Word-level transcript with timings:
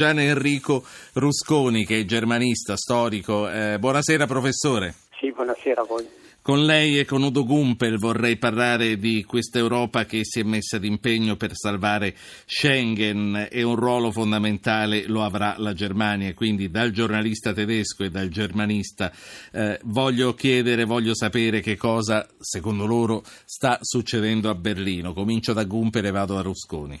Gian 0.00 0.18
Enrico 0.18 0.82
Rusconi, 1.12 1.84
che 1.84 2.00
è 2.00 2.04
germanista 2.06 2.74
storico. 2.74 3.50
Eh, 3.50 3.78
buonasera 3.78 4.24
professore. 4.24 4.94
Sì, 5.18 5.30
buonasera 5.30 5.82
a 5.82 5.84
voi. 5.84 6.08
Con 6.40 6.64
lei 6.64 6.98
e 6.98 7.04
con 7.04 7.22
Udo 7.22 7.44
Gumpel 7.44 7.98
vorrei 7.98 8.38
parlare 8.38 8.96
di 8.96 9.24
questa 9.24 9.58
Europa 9.58 10.06
che 10.06 10.20
si 10.24 10.40
è 10.40 10.42
messa 10.42 10.78
d'impegno 10.78 11.36
per 11.36 11.50
salvare 11.52 12.14
Schengen 12.46 13.48
e 13.50 13.62
un 13.62 13.76
ruolo 13.76 14.10
fondamentale 14.10 15.06
lo 15.06 15.22
avrà 15.22 15.56
la 15.58 15.74
Germania. 15.74 16.32
Quindi 16.32 16.70
dal 16.70 16.92
giornalista 16.92 17.52
tedesco 17.52 18.02
e 18.02 18.08
dal 18.08 18.30
germanista 18.30 19.12
eh, 19.52 19.78
voglio 19.82 20.32
chiedere, 20.32 20.86
voglio 20.86 21.14
sapere 21.14 21.60
che 21.60 21.76
cosa 21.76 22.26
secondo 22.38 22.86
loro 22.86 23.22
sta 23.44 23.76
succedendo 23.82 24.48
a 24.48 24.54
Berlino. 24.54 25.12
Comincio 25.12 25.52
da 25.52 25.64
Gumpel 25.64 26.06
e 26.06 26.10
vado 26.10 26.38
a 26.38 26.40
Rusconi. 26.40 26.98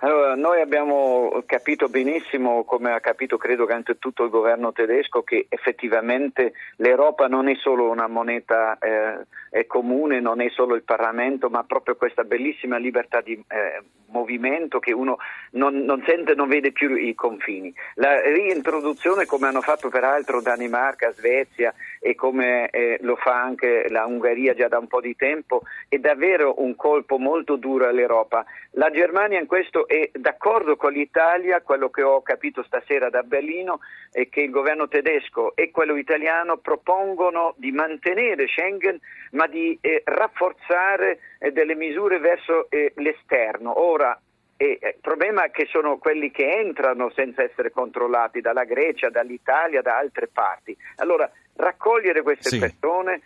Allora, 0.00 0.36
noi 0.36 0.60
abbiamo 0.60 1.42
capito 1.44 1.88
benissimo, 1.88 2.62
come 2.62 2.92
ha 2.92 3.00
capito 3.00 3.36
credo 3.36 3.66
che 3.66 3.72
anche 3.72 3.98
tutto 3.98 4.22
il 4.22 4.30
governo 4.30 4.70
tedesco, 4.70 5.22
che 5.22 5.46
effettivamente 5.48 6.52
l'Europa 6.76 7.26
non 7.26 7.48
è 7.48 7.56
solo 7.56 7.90
una 7.90 8.06
moneta 8.06 8.78
eh, 8.78 9.66
comune, 9.66 10.20
non 10.20 10.40
è 10.40 10.50
solo 10.50 10.76
il 10.76 10.84
Parlamento, 10.84 11.48
ma 11.50 11.64
proprio 11.64 11.96
questa 11.96 12.22
bellissima 12.22 12.76
libertà 12.76 13.20
di 13.22 13.32
eh, 13.32 13.82
movimento 14.10 14.78
che 14.78 14.92
uno 14.92 15.18
non, 15.52 15.84
non, 15.84 16.02
sente, 16.06 16.34
non 16.34 16.48
vede 16.48 16.72
più 16.72 16.94
i 16.94 17.14
confini. 17.14 17.72
La 17.94 18.20
reintroduzione, 18.20 19.26
come 19.26 19.46
hanno 19.46 19.60
fatto 19.60 19.88
peraltro 19.88 20.40
Danimarca, 20.40 21.12
Svezia 21.12 21.74
e 22.00 22.14
come 22.14 22.68
eh, 22.70 22.98
lo 23.02 23.16
fa 23.16 23.40
anche 23.40 23.86
la 23.88 24.04
Ungheria 24.06 24.54
già 24.54 24.68
da 24.68 24.78
un 24.78 24.86
po' 24.86 25.00
di 25.00 25.16
tempo, 25.16 25.62
è 25.88 25.98
davvero 25.98 26.62
un 26.62 26.76
colpo 26.76 27.18
molto 27.18 27.56
duro 27.56 27.86
all'Europa. 27.88 28.44
La 28.72 28.90
Germania 28.90 29.40
in 29.40 29.46
questo 29.46 29.88
è 29.88 30.10
d'accordo 30.12 30.76
con 30.76 30.92
l'Italia, 30.92 31.62
quello 31.62 31.88
che 31.88 32.02
ho 32.02 32.22
capito 32.22 32.62
stasera 32.62 33.10
da 33.10 33.22
Berlino 33.22 33.80
è 34.10 34.28
che 34.28 34.40
il 34.40 34.50
governo 34.50 34.88
tedesco 34.88 35.54
e 35.54 35.70
quello 35.70 35.96
italiano 35.96 36.56
propongono 36.56 37.54
di 37.56 37.72
mantenere 37.72 38.46
Schengen 38.46 38.98
ma 39.32 39.46
di 39.46 39.76
eh, 39.80 40.02
rafforzare 40.04 41.18
eh, 41.38 41.52
delle 41.52 41.74
misure 41.74 42.18
verso 42.18 42.68
eh, 42.70 42.92
l'esterno. 42.96 43.80
Ora, 43.80 44.18
eh, 44.56 44.78
il 44.82 45.00
problema 45.00 45.44
è 45.44 45.50
che 45.50 45.66
sono 45.70 45.98
quelli 45.98 46.30
che 46.30 46.50
entrano 46.50 47.10
senza 47.14 47.42
essere 47.42 47.70
controllati 47.70 48.40
dalla 48.40 48.64
Grecia, 48.64 49.08
dall'Italia, 49.08 49.82
da 49.82 49.96
altre 49.96 50.28
parti. 50.28 50.76
Allora, 50.96 51.30
raccogliere 51.54 52.22
queste 52.22 52.48
sì. 52.50 52.58
persone 52.58 53.22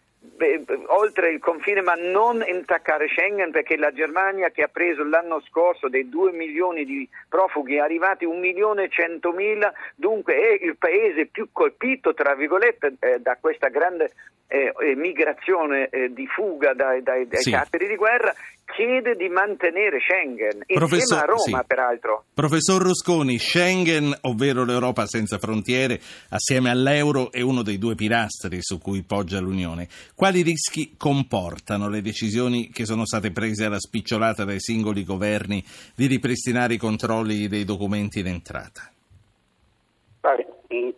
oltre 0.86 1.30
il 1.30 1.40
confine 1.40 1.82
ma 1.82 1.94
non 1.94 2.44
intaccare 2.46 3.08
Schengen 3.08 3.50
perché 3.50 3.76
la 3.76 3.92
Germania 3.92 4.50
che 4.50 4.62
ha 4.62 4.68
preso 4.68 5.04
l'anno 5.04 5.40
scorso 5.48 5.88
dei 5.88 6.08
2 6.08 6.32
milioni 6.32 6.84
di 6.84 7.08
profughi 7.28 7.78
arrivati 7.78 8.24
1 8.24 8.38
milione 8.38 8.84
e 8.84 8.88
100 8.88 9.32
mila 9.32 9.72
dunque 9.94 10.34
è 10.34 10.64
il 10.64 10.76
paese 10.76 11.26
più 11.26 11.48
colpito 11.52 12.14
tra 12.14 12.34
virgolette 12.34 12.94
eh, 13.00 13.18
da 13.20 13.36
questa 13.40 13.68
grande 13.68 14.12
eh, 14.48 14.72
migrazione 14.96 15.88
eh, 15.88 16.12
di 16.12 16.26
fuga 16.26 16.74
dai, 16.74 17.02
dai, 17.02 17.26
dai 17.26 17.40
sì. 17.40 17.56
di 17.78 17.96
guerra 17.96 18.32
chiede 18.74 19.14
di 19.14 19.28
mantenere 19.28 19.98
Schengen, 20.00 20.64
Professor, 20.66 21.00
insieme 21.00 21.22
a 21.22 21.26
Roma 21.26 21.58
sì. 21.60 21.66
peraltro. 21.66 22.24
Professor 22.34 22.82
Rusconi, 22.82 23.38
Schengen, 23.38 24.16
ovvero 24.22 24.64
l'Europa 24.64 25.06
senza 25.06 25.38
frontiere, 25.38 26.00
assieme 26.30 26.70
all'euro 26.70 27.30
è 27.30 27.40
uno 27.40 27.62
dei 27.62 27.78
due 27.78 27.94
pilastri 27.94 28.58
su 28.60 28.78
cui 28.78 29.02
poggia 29.02 29.40
l'Unione. 29.40 29.88
Quali 30.14 30.42
rischi 30.42 30.94
comportano 30.96 31.88
le 31.88 32.00
decisioni 32.00 32.70
che 32.70 32.84
sono 32.84 33.04
state 33.06 33.30
prese 33.30 33.64
alla 33.64 33.78
spicciolata 33.78 34.44
dai 34.44 34.60
singoli 34.60 35.04
governi 35.04 35.62
di 35.94 36.06
ripristinare 36.06 36.74
i 36.74 36.78
controlli 36.78 37.48
dei 37.48 37.64
documenti 37.64 38.20
in 38.20 38.26
entrata? 38.26 38.90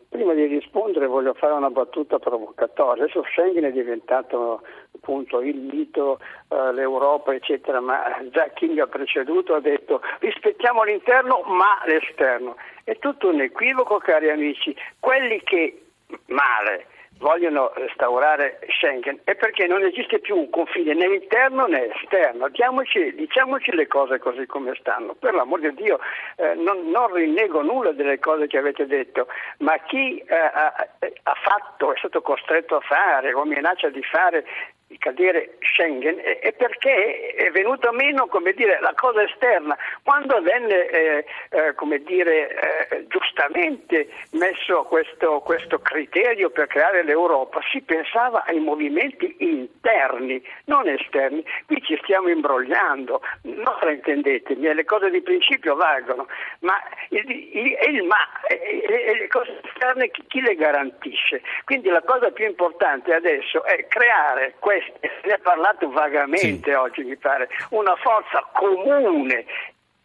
Prima 0.09 0.35
di 0.35 0.47
rispondere 0.47 1.07
voglio 1.07 1.35
fare 1.35 1.53
una 1.53 1.71
battuta 1.71 2.21
provocatoria. 2.21 3.03
Adesso 3.03 3.25
Schengen 3.25 3.65
è 3.65 3.73
diventato 3.73 4.63
appunto 4.95 5.41
il 5.41 5.57
mito, 5.57 6.21
uh, 6.49 6.71
l'Europa, 6.71 7.35
eccetera, 7.35 7.81
ma 7.81 8.17
già 8.31 8.49
chi 8.55 8.69
mi 8.69 8.79
ha 8.79 8.87
preceduto 8.87 9.55
ha 9.55 9.61
detto 9.61 10.01
rispettiamo 10.21 10.85
l'interno 10.85 11.43
ma 11.47 11.83
l'esterno. 11.87 12.57
È 12.85 12.97
tutto 12.99 13.31
un 13.31 13.41
equivoco, 13.41 13.99
cari 13.99 14.31
amici. 14.31 14.77
Quelli 15.01 15.41
che 15.43 15.87
male 16.27 16.87
vogliono 17.19 17.73
restaurare 17.75 18.59
Schengen 18.69 19.21
è 19.25 19.35
perché 19.35 19.67
non 19.67 19.83
esiste 19.83 20.19
più 20.19 20.37
un 20.37 20.51
confine 20.51 20.95
né 20.95 21.07
interno 21.07 21.67
né 21.67 21.95
esterno. 21.95 22.49
Diamoci, 22.49 23.15
diciamoci 23.15 23.75
le 23.75 23.87
cose 23.87 24.19
così 24.19 24.47
come 24.47 24.75
stanno. 24.79 25.15
Per 25.15 25.35
l'amor 25.35 25.61
di 25.61 25.75
Dio 25.75 25.99
eh, 26.37 26.55
non, 26.55 26.91
non, 26.91 27.13
rinnego 27.13 27.63
nulla 27.63 27.93
delle 27.93 28.19
cose 28.19 28.47
che 28.47 28.59
avete 28.59 28.87
detto, 28.87 29.29
ma 29.59 29.77
chi 29.87 30.19
eh, 30.19 30.35
ha, 30.35 30.75
ha 31.23 31.35
fatto, 31.43 31.95
è 31.95 31.99
stato 31.99 32.21
costretto 32.23 32.77
a 32.77 32.81
fare 32.81 33.33
o 33.33 33.45
minaccia 33.45 33.89
di 33.89 34.03
fare 34.03 34.45
di 34.87 34.99
cadere 34.99 35.57
Schengen 35.61 36.21
è 36.21 36.53
perché 36.53 37.35
è 37.35 37.51
venuta 37.51 37.91
meno 37.91 38.29
dire, 38.55 38.79
la 38.81 38.93
cosa 38.95 39.23
esterna. 39.23 39.77
Quando 40.03 40.41
venne 40.43 40.89
eh, 40.89 41.25
eh, 41.51 42.03
dire, 42.05 42.55
eh, 42.89 43.07
giustamente 43.09 44.09
messo 44.33 44.85
questo, 44.85 45.41
questo, 45.41 45.79
criterio 45.81 46.51
per 46.51 46.67
creare 46.67 47.03
l'Europa, 47.03 47.61
si 47.71 47.81
pensava 47.83 48.45
ai 48.47 48.61
movimenti 48.61 49.37
interni, 49.39 50.43
non 50.67 50.89
esterni. 50.89 51.45
Qui 51.67 51.83
ci 51.83 51.99
stiamo 52.03 52.29
imbrogliando, 52.29 53.21
non 53.43 53.77
fraintendetemi, 53.79 54.73
le 54.73 54.85
cose 54.85 55.11
di 55.11 55.23
principio 55.23 55.75
valgono, 55.75 56.27
ma 56.61 56.75
il, 57.11 57.29
il, 57.29 57.77
il 57.91 58.03
ma 58.05 58.17
e 58.47 59.17
le 59.19 59.29
cose 59.29 59.61
esterne 59.65 60.11
chi, 60.11 60.25
chi 60.27 60.41
le 60.41 60.55
garantisce? 60.55 61.43
Quindi 61.65 61.89
la 61.89 62.03
cosa 62.03 62.31
più 62.31 62.47
importante 62.47 63.15
adesso 63.15 63.65
è 63.65 63.87
creare 63.87 64.55
questo 64.59 64.99
ne 65.25 65.33
ha 65.33 65.39
parlato 65.39 65.91
vagamente 65.91 66.71
sì. 66.71 66.77
oggi, 66.77 67.03
mi 67.03 67.17
pare, 67.17 67.49
una 67.71 67.97
forza 67.97 68.47
comune 68.53 69.45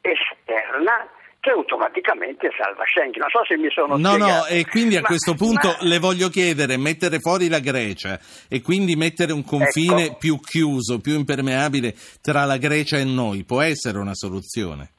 esterna 0.01 1.07
che 1.39 1.51
automaticamente 1.51 2.49
salva 2.57 2.83
Schengen. 2.85 3.21
Non 3.21 3.29
so 3.29 3.45
se 3.45 3.57
mi 3.57 3.69
sono 3.71 3.97
no, 3.97 4.13
spiegato. 4.13 4.33
No, 4.33 4.45
e 4.47 4.65
quindi 4.65 4.97
a 4.97 5.01
ma, 5.01 5.07
questo 5.07 5.33
punto 5.35 5.67
ma... 5.67 5.77
le 5.81 5.99
voglio 5.99 6.29
chiedere, 6.29 6.77
mettere 6.77 7.19
fuori 7.19 7.47
la 7.47 7.59
Grecia 7.59 8.19
e 8.49 8.61
quindi 8.61 8.95
mettere 8.95 9.31
un 9.31 9.43
confine 9.43 10.05
ecco. 10.05 10.17
più 10.17 10.39
chiuso, 10.39 10.99
più 10.99 11.13
impermeabile 11.13 11.93
tra 12.21 12.45
la 12.45 12.57
Grecia 12.57 12.97
e 12.97 13.05
noi, 13.05 13.45
può 13.45 13.61
essere 13.61 13.97
una 13.97 14.13
soluzione? 14.13 14.91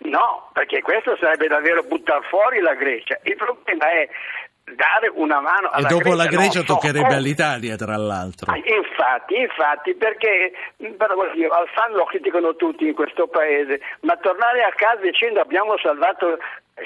No, 0.00 0.50
perché 0.52 0.82
questo 0.82 1.16
sarebbe 1.16 1.48
davvero 1.48 1.82
buttare 1.82 2.26
fuori 2.28 2.60
la 2.60 2.74
Grecia. 2.74 3.18
Il 3.22 3.36
problema 3.36 3.90
è 3.90 4.08
dare 4.74 5.10
una 5.14 5.40
mano 5.40 5.68
alla 5.70 5.86
Grecia. 5.86 5.88
E 5.88 5.88
dopo 5.88 6.10
Grecia, 6.10 6.16
la 6.16 6.26
Grecia 6.26 6.58
so 6.60 6.64
toccherebbe 6.64 7.06
come. 7.06 7.14
all'Italia, 7.14 7.76
tra 7.76 7.96
l'altro. 7.96 8.52
Ah, 8.52 8.56
infatti, 8.56 9.36
infatti, 9.38 9.94
perché 9.94 10.52
Alfano 11.50 11.96
lo 11.96 12.04
criticano 12.04 12.56
tutti 12.56 12.86
in 12.86 12.94
questo 12.94 13.28
paese, 13.28 13.80
ma 14.00 14.16
tornare 14.16 14.62
a 14.62 14.72
casa 14.74 15.00
dicendo 15.02 15.40
abbiamo 15.40 15.76
salvato 15.78 16.38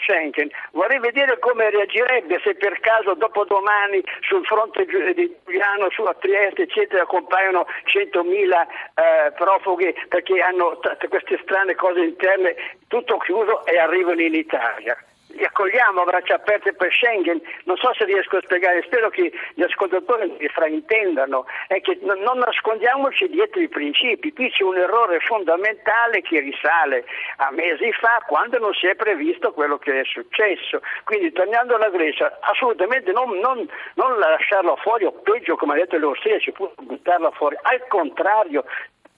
Schengen. 0.02 0.50
Vorrei 0.72 1.00
vedere 1.00 1.38
come 1.40 1.68
reagirebbe 1.70 2.40
se 2.44 2.54
per 2.54 2.78
caso 2.80 3.14
dopodomani 3.14 4.02
sul 4.20 4.44
fronte 4.44 4.84
di 4.84 5.36
Giuliano, 5.44 5.90
su 5.90 6.04
Trieste, 6.20 6.62
eccetera, 6.62 7.04
compaiono 7.06 7.66
100.000 7.86 8.22
eh, 8.22 9.32
profughi 9.32 9.92
perché 10.08 10.40
hanno 10.40 10.78
t- 10.78 11.08
queste 11.08 11.40
strane 11.42 11.74
cose 11.74 12.00
interne, 12.00 12.54
tutto 12.86 13.16
chiuso 13.18 13.64
e 13.66 13.78
arrivano 13.78 14.20
in 14.20 14.34
Italia 14.34 14.96
li 15.32 15.44
accogliamo 15.44 16.02
a 16.02 16.04
braccia 16.04 16.34
aperte 16.34 16.72
per 16.72 16.92
Schengen, 16.92 17.40
non 17.64 17.76
so 17.76 17.92
se 17.94 18.04
riesco 18.04 18.36
a 18.36 18.42
spiegare, 18.42 18.82
spero 18.82 19.10
che 19.10 19.32
gli 19.54 19.62
ascoltatori 19.62 20.34
mi 20.38 20.48
fraintendano, 20.48 21.46
è 21.68 21.80
che 21.80 21.98
non 22.02 22.38
nascondiamoci 22.38 23.28
dietro 23.28 23.60
i 23.60 23.68
principi, 23.68 24.32
qui 24.32 24.50
c'è 24.50 24.62
un 24.64 24.76
errore 24.76 25.20
fondamentale 25.20 26.22
che 26.22 26.40
risale 26.40 27.04
a 27.36 27.50
mesi 27.50 27.92
fa 27.92 28.22
quando 28.26 28.58
non 28.58 28.72
si 28.74 28.86
è 28.86 28.94
previsto 28.94 29.52
quello 29.52 29.78
che 29.78 30.00
è 30.00 30.04
successo, 30.04 30.80
quindi 31.04 31.32
tornando 31.32 31.74
alla 31.74 31.90
Grecia 31.90 32.38
assolutamente 32.40 33.12
non, 33.12 33.38
non, 33.38 33.68
non 33.94 34.18
lasciarla 34.18 34.76
fuori 34.76 35.04
o 35.04 35.12
peggio 35.12 35.56
come 35.56 35.74
ha 35.74 35.76
detto 35.76 35.96
le 35.96 36.04
austriaci, 36.04 36.52
buttarla 36.76 37.30
fuori, 37.32 37.56
al 37.62 37.86
contrario 37.88 38.64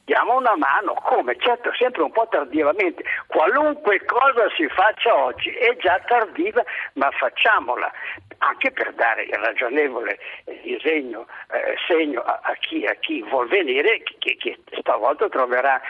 diamo 0.04 0.36
una 0.36 0.56
mano, 0.56 0.94
come? 0.94 1.36
Certo, 1.38 1.72
sempre 1.74 2.02
un 2.02 2.12
po' 2.12 2.26
tardivamente. 2.28 3.04
Qualunque 3.26 4.04
cosa 4.04 4.48
si 4.56 4.66
faccia 4.68 5.14
oggi 5.14 5.50
è 5.50 5.76
già 5.76 6.00
tardiva, 6.06 6.62
ma 6.94 7.10
facciamola 7.10 7.90
anche 8.38 8.72
per 8.72 8.92
dare 8.94 9.22
il 9.22 9.34
ragionevole 9.34 10.18
disegno, 10.62 11.26
eh, 11.52 11.76
segno 11.86 12.22
a, 12.22 12.40
a, 12.42 12.54
chi, 12.54 12.84
a, 12.84 12.94
chi, 12.94 13.22
vuol 13.22 13.48
venire, 13.48 14.02
che, 14.18 14.36
che 14.36 14.58
stavolta 14.80 15.28
troverà 15.28 15.80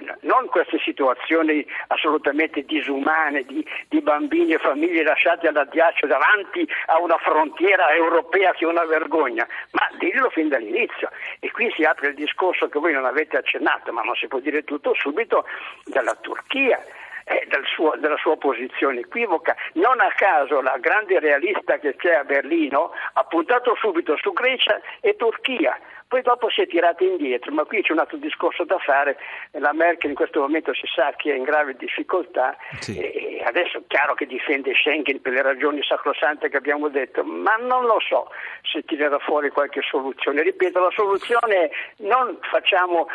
eh, 0.00 0.16
non 0.22 0.46
queste 0.46 0.78
situazioni 0.78 1.64
assolutamente 1.88 2.64
disumane 2.64 3.42
di, 3.44 3.64
di, 3.88 4.00
bambini 4.00 4.52
e 4.52 4.58
famiglie 4.58 5.02
lasciati 5.02 5.46
all'addiaccio 5.46 6.06
davanti 6.06 6.66
a 6.86 6.98
una 6.98 7.18
frontiera 7.18 7.92
europea 7.92 8.52
che 8.52 8.64
è 8.64 8.68
una 8.68 8.84
vergogna, 8.84 9.46
ma 9.72 9.88
dillo 9.98 10.30
fin 10.30 10.48
dall'inizio. 10.48 11.10
E 11.40 11.50
qui 11.50 11.70
si 11.74 11.82
apre 11.84 12.08
il 12.08 12.14
discorso 12.14 12.68
che 12.68 12.78
voi 12.78 12.92
non 12.92 13.04
avete 13.04 13.36
accennato, 13.36 13.92
ma 13.92 14.02
non 14.02 14.14
si 14.14 14.26
può 14.26 14.38
dire 14.38 14.64
tutto 14.64 14.94
subito, 14.94 15.44
dalla 15.84 16.14
Turchia 16.20 16.82
eh, 17.24 17.46
del 17.48 17.64
suo, 17.66 17.94
della 17.98 18.16
sua 18.16 18.36
posizione 18.36 19.00
equivoca. 19.00 19.56
Non 19.74 20.00
a 20.00 20.12
caso 20.16 20.60
la 20.60 20.76
grande 20.78 21.18
realista 21.18 21.78
che 21.78 21.96
c'è 21.96 22.14
a 22.14 22.24
Berlino 22.24 22.92
ha 23.12 23.24
puntato 23.24 23.74
subito 23.76 24.16
su 24.16 24.32
Grecia 24.32 24.80
e 25.00 25.16
Turchia 25.16 25.78
poi 26.10 26.22
dopo 26.22 26.50
si 26.50 26.60
è 26.60 26.66
tirata 26.66 27.04
indietro, 27.04 27.52
ma 27.52 27.62
qui 27.62 27.82
c'è 27.82 27.92
un 27.92 28.00
altro 28.00 28.16
discorso 28.16 28.64
da 28.64 28.78
fare, 28.78 29.16
la 29.52 29.72
Merkel 29.72 30.10
in 30.10 30.16
questo 30.16 30.40
momento 30.40 30.74
si 30.74 30.84
sa 30.92 31.14
che 31.16 31.32
è 31.32 31.36
in 31.36 31.44
grave 31.44 31.76
difficoltà 31.76 32.56
sì. 32.80 32.98
e 32.98 33.29
adesso 33.44 33.78
è 33.78 33.82
chiaro 33.86 34.14
che 34.14 34.26
difende 34.26 34.72
Schengen 34.74 35.20
per 35.20 35.32
le 35.32 35.42
ragioni 35.42 35.82
sacrosante 35.82 36.48
che 36.48 36.56
abbiamo 36.56 36.88
detto, 36.88 37.22
ma 37.24 37.56
non 37.56 37.84
lo 37.84 37.98
so 38.00 38.28
se 38.62 38.82
tirerà 38.82 39.18
fuori 39.18 39.50
qualche 39.50 39.80
soluzione. 39.82 40.42
Ripeto, 40.42 40.80
la 40.80 40.90
soluzione 40.94 41.54
è 41.54 41.70
non 41.98 42.38
facciamo 42.50 43.06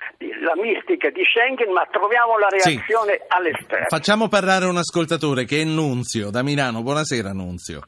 la 0.42 0.56
mistica 0.56 1.10
di 1.10 1.24
Schengen, 1.24 1.72
ma 1.72 1.88
troviamo 1.92 2.38
la 2.38 2.48
reazione 2.50 3.14
sì. 3.14 3.22
all'esterno. 3.28 3.86
Facciamo 3.88 4.28
parlare 4.28 4.66
un 4.66 4.78
ascoltatore 4.78 5.46
che 5.46 5.62
è 5.62 5.64
Nunzio 5.64 6.30
da 6.30 6.44
Milano. 6.44 6.82
Buonasera 6.82 7.32
Nunzio. 7.32 7.82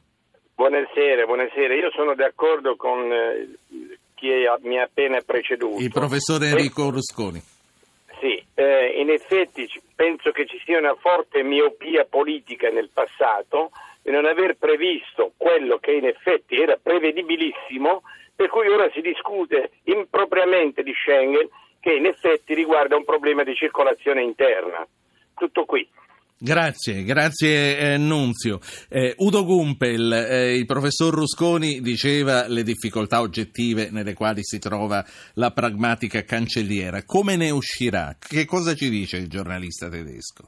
Buonasera, 0.54 1.24
buonasera. 1.24 1.74
Io 1.74 1.90
sono 1.92 2.14
d'accordo 2.14 2.74
con 2.76 3.12
eh, 3.12 3.58
chi 4.14 4.28
mi 4.62 4.78
ha 4.78 4.82
appena 4.82 5.20
preceduto. 5.24 5.80
Il 5.80 5.92
professore 5.92 6.48
Enrico 6.48 6.90
Rusconi. 6.90 7.40
Sì, 8.20 8.42
eh, 8.54 8.94
in 8.96 9.10
effetti 9.10 9.68
penso 9.94 10.32
che 10.32 10.46
ci 10.46 10.60
sia 10.64 10.78
una 10.78 10.94
forte 10.96 11.42
miopia 11.42 12.04
politica 12.04 12.68
nel 12.68 12.90
passato 12.92 13.70
e 14.02 14.10
non 14.10 14.24
aver 14.24 14.56
previsto 14.56 15.32
quello 15.36 15.78
che 15.78 15.92
in 15.92 16.06
effetti 16.06 16.56
era 16.60 16.76
prevedibilissimo, 16.76 18.02
per 18.34 18.48
cui 18.48 18.68
ora 18.68 18.90
si 18.90 19.00
discute 19.00 19.70
impropriamente 19.84 20.82
di 20.82 20.92
Schengen 20.94 21.48
che 21.80 21.92
in 21.92 22.06
effetti 22.06 22.54
riguarda 22.54 22.96
un 22.96 23.04
problema 23.04 23.44
di 23.44 23.54
circolazione 23.54 24.22
interna. 24.22 24.86
Tutto 25.34 25.64
qui. 25.64 25.88
Grazie, 26.40 27.02
grazie 27.02 27.78
eh, 27.78 27.96
Nunzio. 27.98 28.60
Eh, 28.88 29.12
Udo 29.18 29.44
Gumpel, 29.44 30.12
eh, 30.12 30.56
il 30.56 30.66
professor 30.66 31.12
Rusconi 31.12 31.80
diceva 31.80 32.46
le 32.46 32.62
difficoltà 32.62 33.20
oggettive 33.20 33.88
nelle 33.90 34.14
quali 34.14 34.44
si 34.44 34.60
trova 34.60 35.04
la 35.34 35.50
pragmatica 35.50 36.22
cancelliera. 36.22 37.02
Come 37.04 37.34
ne 37.34 37.50
uscirà? 37.50 38.14
Che 38.16 38.44
cosa 38.44 38.74
ci 38.74 38.88
dice 38.88 39.16
il 39.16 39.28
giornalista 39.28 39.88
tedesco? 39.88 40.44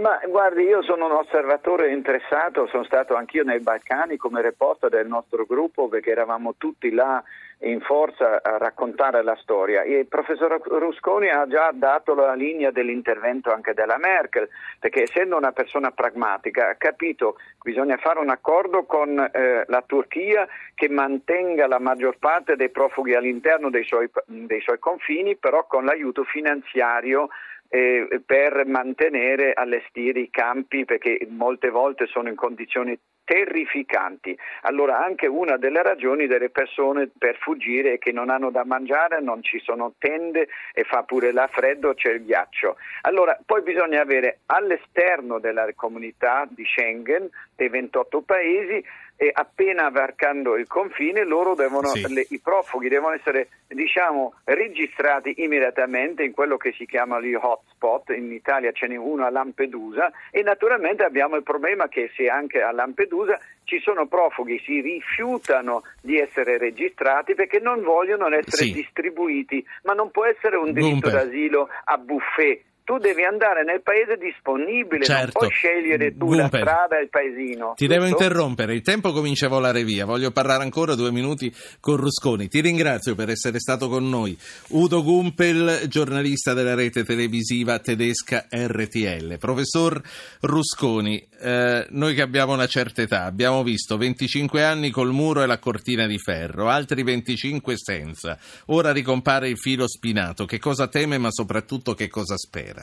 Ma 0.00 0.20
guardi, 0.28 0.62
io 0.62 0.82
sono 0.82 1.06
un 1.06 1.12
osservatore 1.12 1.92
interessato, 1.92 2.66
sono 2.68 2.84
stato 2.84 3.14
anch'io 3.14 3.42
nei 3.42 3.60
Balcani 3.60 4.18
come 4.18 4.42
reporter 4.42 4.90
del 4.90 5.08
nostro 5.08 5.44
gruppo 5.46 5.88
perché 5.88 6.10
eravamo 6.10 6.54
tutti 6.58 6.90
là 6.90 7.22
in 7.62 7.80
forza 7.80 8.40
a 8.42 8.56
raccontare 8.56 9.22
la 9.22 9.36
storia. 9.40 9.82
Il 9.84 10.06
professor 10.06 10.60
Rusconi 10.62 11.28
ha 11.28 11.46
già 11.46 11.70
dato 11.72 12.14
la 12.14 12.34
linea 12.34 12.70
dell'intervento 12.70 13.52
anche 13.52 13.74
della 13.74 13.98
Merkel, 13.98 14.48
perché 14.78 15.02
essendo 15.02 15.36
una 15.36 15.52
persona 15.52 15.90
pragmatica 15.90 16.68
ha 16.68 16.74
capito 16.76 17.34
che 17.34 17.70
bisogna 17.70 17.96
fare 17.98 18.20
un 18.20 18.30
accordo 18.30 18.84
con 18.84 19.18
eh, 19.18 19.64
la 19.66 19.82
Turchia 19.84 20.46
che 20.74 20.88
mantenga 20.88 21.66
la 21.66 21.78
maggior 21.78 22.16
parte 22.18 22.56
dei 22.56 22.70
profughi 22.70 23.14
all'interno 23.14 23.68
dei 23.68 23.84
suoi, 23.84 24.08
dei 24.26 24.60
suoi 24.60 24.78
confini, 24.78 25.36
però 25.36 25.66
con 25.66 25.84
l'aiuto 25.84 26.24
finanziario 26.24 27.28
eh, 27.72 28.20
per 28.26 28.66
mantenere, 28.66 29.52
allestire 29.52 30.20
i 30.20 30.30
campi 30.30 30.84
perché 30.84 31.24
molte 31.30 31.70
volte 31.70 32.06
sono 32.06 32.28
in 32.28 32.34
condizioni 32.34 32.98
terrificanti. 33.24 34.36
Allora 34.62 35.04
anche 35.04 35.28
una 35.28 35.56
delle 35.56 35.84
ragioni 35.84 36.26
delle 36.26 36.50
persone 36.50 37.10
per 37.16 37.36
fuggire 37.38 37.92
è 37.92 37.98
che 37.98 38.10
non 38.10 38.28
hanno 38.28 38.50
da 38.50 38.64
mangiare, 38.64 39.20
non 39.20 39.40
ci 39.44 39.60
sono 39.60 39.94
tende 39.98 40.48
e 40.72 40.82
fa 40.82 41.04
pure 41.04 41.30
la 41.30 41.46
freddo, 41.46 41.94
c'è 41.94 42.10
il 42.10 42.24
ghiaccio. 42.24 42.76
Allora 43.02 43.38
poi 43.46 43.62
bisogna 43.62 44.00
avere 44.00 44.40
all'esterno 44.46 45.38
della 45.38 45.64
comunità 45.76 46.44
di 46.50 46.64
Schengen, 46.64 47.30
dei 47.54 47.68
28 47.68 48.20
paesi, 48.22 48.84
e 49.22 49.30
appena 49.34 49.90
varcando 49.90 50.56
il 50.56 50.66
confine 50.66 51.24
loro 51.24 51.54
devono, 51.54 51.88
sì. 51.88 52.10
le, 52.10 52.24
i 52.30 52.38
profughi 52.38 52.88
devono 52.88 53.14
essere 53.14 53.48
diciamo, 53.68 54.32
registrati 54.44 55.34
immediatamente 55.42 56.22
in 56.22 56.32
quello 56.32 56.56
che 56.56 56.72
si 56.72 56.86
chiama 56.86 57.20
gli 57.20 57.34
hotspot, 57.34 58.08
in 58.16 58.32
Italia 58.32 58.72
ce 58.72 58.86
n'è 58.86 58.96
uno 58.96 59.26
a 59.26 59.30
Lampedusa 59.30 60.10
e 60.30 60.40
naturalmente 60.40 61.04
abbiamo 61.04 61.36
il 61.36 61.42
problema 61.42 61.86
che 61.88 62.10
se 62.16 62.28
anche 62.28 62.62
a 62.62 62.72
Lampedusa 62.72 63.38
ci 63.64 63.78
sono 63.80 64.06
profughi, 64.06 64.58
si 64.64 64.80
rifiutano 64.80 65.82
di 66.00 66.18
essere 66.18 66.56
registrati 66.56 67.34
perché 67.34 67.58
non 67.60 67.82
vogliono 67.82 68.26
essere 68.28 68.64
sì. 68.64 68.72
distribuiti, 68.72 69.62
ma 69.82 69.92
non 69.92 70.10
può 70.10 70.24
essere 70.24 70.56
un 70.56 70.72
diritto 70.72 71.10
Gumper. 71.10 71.12
d'asilo 71.12 71.68
a 71.84 71.98
buffet 71.98 72.62
tu 72.90 72.98
devi 72.98 73.22
andare 73.22 73.62
nel 73.62 73.82
paese 73.82 74.16
disponibile, 74.16 75.04
certo. 75.04 75.22
non 75.22 75.30
puoi 75.30 75.50
scegliere 75.50 76.10
tu 76.16 76.26
Gumper. 76.26 76.64
la 76.64 76.72
strada 76.72 76.98
e 76.98 77.02
il 77.02 77.08
paesino. 77.08 77.74
Ti 77.76 77.86
giusto? 77.86 78.00
devo 78.00 78.06
interrompere, 78.06 78.74
il 78.74 78.82
tempo 78.82 79.12
comincia 79.12 79.46
a 79.46 79.48
volare 79.48 79.84
via, 79.84 80.04
voglio 80.04 80.32
parlare 80.32 80.64
ancora 80.64 80.96
due 80.96 81.12
minuti 81.12 81.54
con 81.78 81.94
Rusconi. 81.94 82.48
Ti 82.48 82.60
ringrazio 82.60 83.14
per 83.14 83.30
essere 83.30 83.60
stato 83.60 83.88
con 83.88 84.08
noi. 84.08 84.36
Udo 84.70 85.04
Gumpel, 85.04 85.82
giornalista 85.86 86.52
della 86.52 86.74
rete 86.74 87.04
televisiva 87.04 87.78
tedesca 87.78 88.46
RTL. 88.50 89.38
Professor 89.38 90.02
Rusconi, 90.40 91.24
eh, 91.40 91.86
noi 91.90 92.14
che 92.14 92.22
abbiamo 92.22 92.54
una 92.54 92.66
certa 92.66 93.02
età, 93.02 93.22
abbiamo 93.22 93.62
visto 93.62 93.96
25 93.96 94.64
anni 94.64 94.90
col 94.90 95.12
muro 95.12 95.44
e 95.44 95.46
la 95.46 95.60
cortina 95.60 96.08
di 96.08 96.18
ferro, 96.18 96.68
altri 96.68 97.04
25 97.04 97.74
senza. 97.76 98.36
Ora 98.66 98.90
ricompare 98.90 99.48
il 99.48 99.58
filo 99.58 99.86
spinato. 99.86 100.44
Che 100.44 100.58
cosa 100.58 100.88
teme 100.88 101.18
ma 101.18 101.30
soprattutto 101.30 101.94
che 101.94 102.08
cosa 102.08 102.36
spera? 102.36 102.79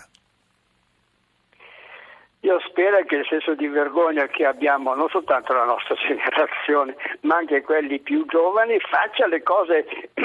Io 2.47 2.61
spero 2.61 3.03
che 3.03 3.15
il 3.17 3.25
senso 3.27 3.55
di 3.55 3.67
vergogna 3.67 4.25
che 4.27 4.45
abbiamo 4.45 4.95
non 4.95 5.09
soltanto 5.09 5.51
la 5.51 5.65
nostra 5.65 5.95
generazione, 6.07 6.95
ma 7.21 7.35
anche 7.35 7.61
quelli 7.61 7.99
più 7.99 8.25
giovani, 8.25 8.79
faccia 8.79 9.27
le 9.27 9.43
cose 9.43 9.85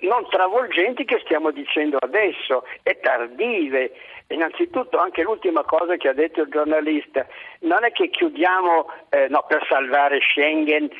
non 0.00 0.28
travolgenti 0.28 1.06
che 1.06 1.18
stiamo 1.24 1.50
dicendo 1.50 1.96
adesso 1.98 2.66
e 2.82 3.00
tardive. 3.00 3.90
Innanzitutto 4.28 4.98
anche 4.98 5.22
l'ultima 5.22 5.64
cosa 5.64 5.96
che 5.96 6.08
ha 6.08 6.12
detto 6.12 6.42
il 6.42 6.50
giornalista, 6.50 7.26
non 7.60 7.84
è 7.84 7.90
che 7.90 8.10
chiudiamo 8.10 8.92
eh, 9.08 9.28
no, 9.28 9.42
per 9.48 9.64
salvare 9.66 10.20
Schengen, 10.20 10.90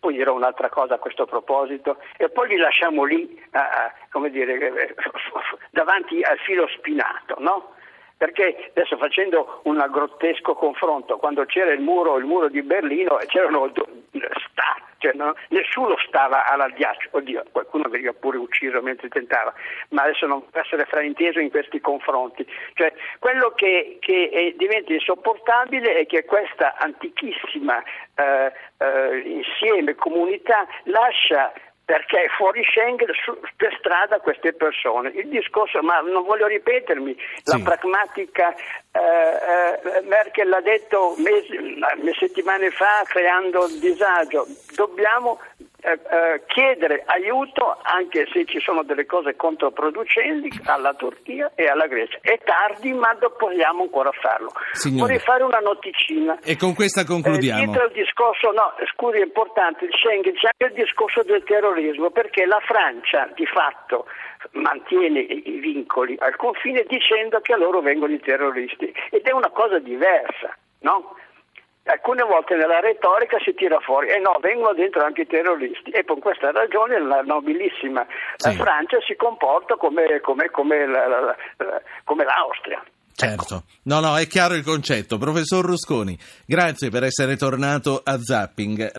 poi 0.00 0.14
dirò 0.14 0.32
un'altra 0.32 0.70
cosa 0.70 0.94
a 0.94 0.98
questo 0.98 1.26
proposito, 1.26 1.98
e 2.16 2.30
poi 2.30 2.48
li 2.48 2.56
lasciamo 2.56 3.04
lì, 3.04 3.38
uh, 3.52 4.28
dire, 4.28 4.54
eh, 4.54 4.94
davanti 5.70 6.22
al 6.22 6.38
filo 6.38 6.66
spinato, 6.68 7.36
no? 7.38 7.73
Perché 8.24 8.70
adesso 8.74 8.96
facendo 8.96 9.60
un 9.64 9.84
grottesco 9.90 10.54
confronto, 10.54 11.18
quando 11.18 11.44
c'era 11.44 11.72
il 11.72 11.82
muro, 11.82 12.16
il 12.16 12.24
muro 12.24 12.48
di 12.48 12.62
Berlino, 12.62 13.18
c'erano 13.26 13.70
sta, 13.70 14.76
cioè 14.96 15.12
no, 15.12 15.34
nessuno 15.48 15.94
stava 16.08 16.46
alla 16.46 16.68
ghiaccio, 16.68 17.10
oddio, 17.10 17.44
qualcuno 17.52 17.90
veniva 17.90 18.14
pure 18.14 18.38
ucciso 18.38 18.80
mentre 18.80 19.08
tentava, 19.08 19.52
ma 19.90 20.04
adesso 20.04 20.26
non 20.26 20.48
può 20.48 20.58
essere 20.58 20.86
frainteso 20.86 21.38
in 21.38 21.50
questi 21.50 21.82
confronti. 21.82 22.46
Cioè, 22.72 22.94
quello 23.18 23.50
che, 23.50 23.98
che 24.00 24.30
è, 24.30 24.52
diventa 24.56 24.94
insopportabile 24.94 25.92
è 25.92 26.06
che 26.06 26.24
questa 26.24 26.76
antichissima 26.78 27.82
eh, 28.16 28.52
eh, 28.78 29.18
insieme, 29.18 29.96
comunità, 29.96 30.66
lascia 30.84 31.52
perché 31.84 32.28
fuori 32.36 32.62
Schengen 32.64 33.08
su, 33.12 33.38
per 33.56 33.76
strada 33.78 34.18
queste 34.20 34.52
persone. 34.54 35.10
Il 35.10 35.28
discorso, 35.28 35.82
ma 35.82 36.00
non 36.00 36.24
voglio 36.24 36.46
ripetermi, 36.46 37.14
sì. 37.42 37.58
la 37.58 37.62
pragmatica 37.62 38.54
eh, 38.54 39.00
eh, 39.00 40.00
Merkel 40.02 40.48
l'ha 40.48 40.60
detto 40.60 41.14
mesi, 41.18 41.78
settimane 42.18 42.70
fa 42.70 43.02
creando 43.04 43.66
disagio, 43.78 44.46
dobbiamo 44.74 45.40
eh, 45.84 45.92
eh, 45.92 46.42
chiedere 46.46 47.02
aiuto 47.04 47.76
anche 47.82 48.26
se 48.32 48.46
ci 48.46 48.58
sono 48.58 48.82
delle 48.84 49.04
cose 49.04 49.36
controproducenti 49.36 50.48
alla 50.64 50.94
Turchia 50.94 51.52
e 51.54 51.66
alla 51.66 51.86
Grecia. 51.86 52.18
È 52.22 52.40
tardi 52.42 52.92
ma 52.94 53.14
possiamo 53.36 53.82
ancora 53.82 54.10
farlo. 54.12 54.50
Signore. 54.72 55.00
Vorrei 55.00 55.18
fare 55.18 55.42
una 55.42 55.58
noticina. 55.58 56.38
E 56.42 56.56
con 56.56 56.74
questa 56.74 57.04
concludiamo. 57.04 57.60
Eh, 57.60 57.64
dietro 57.66 57.82
al 57.84 57.92
discorso, 57.92 58.50
no, 58.52 58.72
scusi, 58.94 59.18
è 59.18 59.24
importante, 59.24 59.84
il 59.84 59.92
Schengen 59.92 60.32
c'è 60.32 60.48
anche 60.56 60.74
il 60.74 60.84
discorso 60.84 61.22
del 61.22 61.44
terrorismo 61.44 62.08
perché 62.08 62.46
la 62.46 62.60
Francia 62.64 63.28
di 63.34 63.44
fatto 63.44 64.06
mantiene 64.52 65.20
i 65.20 65.58
vincoli 65.60 66.16
al 66.18 66.36
confine 66.36 66.84
dicendo 66.88 67.40
che 67.40 67.52
a 67.52 67.56
loro 67.56 67.80
vengono 67.80 68.12
i 68.12 68.20
terroristi 68.20 68.92
ed 69.10 69.22
è 69.22 69.32
una 69.32 69.50
cosa 69.50 69.78
diversa, 69.78 70.56
no? 70.80 71.16
Alcune 71.84 72.22
volte 72.22 72.56
nella 72.56 72.80
retorica 72.80 73.38
si 73.40 73.54
tira 73.54 73.78
fuori 73.80 74.08
e 74.08 74.14
eh 74.14 74.18
no, 74.18 74.38
vengono 74.40 74.72
dentro 74.72 75.04
anche 75.04 75.22
i 75.22 75.26
terroristi 75.26 75.90
e 75.90 76.04
per 76.04 76.18
questa 76.18 76.50
ragione 76.50 77.00
la 77.00 77.20
nobilissima 77.22 78.06
sì. 78.36 78.52
Francia 78.52 78.98
si 79.06 79.16
comporta 79.16 79.76
come, 79.76 80.20
come, 80.20 80.50
come, 80.50 80.86
la, 80.86 81.06
la, 81.06 81.20
la, 81.20 81.82
come 82.04 82.24
l'Austria. 82.24 82.82
Certo, 83.16 83.62
no, 83.84 84.00
no, 84.00 84.16
è 84.16 84.26
chiaro 84.26 84.54
il 84.54 84.64
concetto. 84.64 85.18
Professor 85.18 85.64
Rusconi, 85.64 86.18
grazie 86.44 86.90
per 86.90 87.04
essere 87.04 87.36
tornato 87.36 88.00
a 88.02 88.18
Zapping. 88.18 88.92